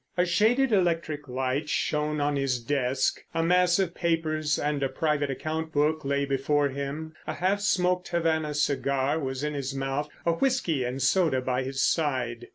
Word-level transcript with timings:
A 0.17 0.25
shaded 0.25 0.71
electric 0.71 1.27
light 1.27 1.69
shone 1.69 2.19
on 2.19 2.35
his 2.35 2.59
desk. 2.59 3.21
A 3.35 3.43
mass 3.43 3.77
of 3.77 3.93
papers 3.93 4.57
and 4.57 4.81
a 4.81 4.89
private 4.89 5.29
account 5.29 5.71
book 5.71 6.03
lay 6.03 6.25
before 6.25 6.69
him, 6.69 7.13
a 7.27 7.35
half 7.35 7.59
smoked 7.61 8.07
Havana 8.07 8.55
cigar 8.55 9.19
was 9.19 9.43
in 9.43 9.53
his 9.53 9.75
mouth, 9.75 10.09
a 10.25 10.31
whisky 10.31 10.83
and 10.83 11.03
soda 11.03 11.39
by 11.39 11.61
his 11.61 11.83
side. 11.83 12.47